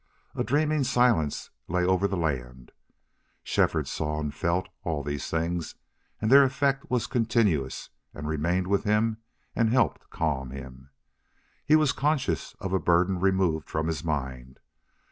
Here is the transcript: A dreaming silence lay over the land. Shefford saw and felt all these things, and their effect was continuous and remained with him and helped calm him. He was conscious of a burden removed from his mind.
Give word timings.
A 0.33 0.43
dreaming 0.43 0.83
silence 0.83 1.51
lay 1.67 1.85
over 1.85 2.07
the 2.07 2.17
land. 2.17 2.71
Shefford 3.43 3.87
saw 3.87 4.19
and 4.19 4.33
felt 4.33 4.67
all 4.83 5.03
these 5.03 5.29
things, 5.29 5.75
and 6.19 6.31
their 6.31 6.41
effect 6.43 6.89
was 6.89 7.05
continuous 7.05 7.91
and 8.11 8.27
remained 8.27 8.65
with 8.65 8.83
him 8.83 9.17
and 9.55 9.69
helped 9.69 10.09
calm 10.09 10.49
him. 10.49 10.89
He 11.67 11.75
was 11.75 11.91
conscious 11.91 12.55
of 12.59 12.73
a 12.73 12.79
burden 12.79 13.19
removed 13.19 13.69
from 13.69 13.85
his 13.85 14.03
mind. 14.03 14.59